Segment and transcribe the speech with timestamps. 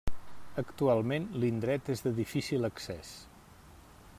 [0.61, 3.13] Actualment l'indret és de difícil accés.